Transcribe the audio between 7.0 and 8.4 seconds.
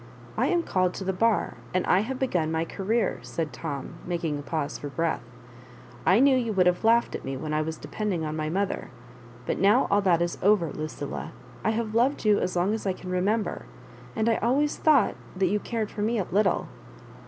at me when I was de pending on